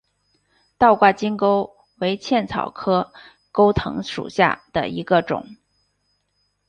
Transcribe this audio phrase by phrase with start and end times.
[0.79, 3.13] 倒挂金钩为茜草科
[3.51, 5.47] 钩藤属下的一个种。